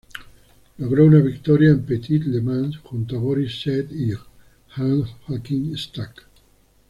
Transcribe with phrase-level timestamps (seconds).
[0.79, 4.11] Logró una victoria en Petit Le Mans junto a Boris Said y
[4.75, 6.25] Hans-Joachim Stuck.